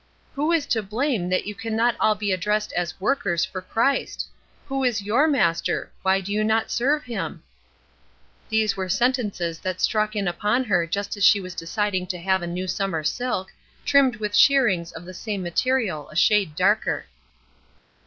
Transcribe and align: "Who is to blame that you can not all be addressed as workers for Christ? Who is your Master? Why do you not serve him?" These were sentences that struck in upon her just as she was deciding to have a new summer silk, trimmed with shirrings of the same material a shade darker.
"Who 0.33 0.51
is 0.51 0.65
to 0.65 0.81
blame 0.81 1.29
that 1.29 1.45
you 1.45 1.53
can 1.53 1.75
not 1.75 1.95
all 1.99 2.15
be 2.15 2.31
addressed 2.31 2.73
as 2.73 2.99
workers 2.99 3.45
for 3.45 3.61
Christ? 3.61 4.27
Who 4.65 4.83
is 4.83 5.03
your 5.03 5.27
Master? 5.27 5.91
Why 6.01 6.21
do 6.21 6.31
you 6.31 6.43
not 6.43 6.71
serve 6.71 7.03
him?" 7.03 7.43
These 8.49 8.75
were 8.75 8.89
sentences 8.89 9.59
that 9.59 9.79
struck 9.79 10.15
in 10.15 10.27
upon 10.27 10.63
her 10.63 10.87
just 10.87 11.17
as 11.17 11.23
she 11.23 11.39
was 11.39 11.53
deciding 11.53 12.07
to 12.07 12.17
have 12.19 12.41
a 12.41 12.47
new 12.47 12.67
summer 12.67 13.03
silk, 13.03 13.53
trimmed 13.85 14.15
with 14.15 14.33
shirrings 14.35 14.91
of 14.91 15.05
the 15.05 15.13
same 15.13 15.43
material 15.43 16.09
a 16.09 16.15
shade 16.15 16.55
darker. 16.55 17.05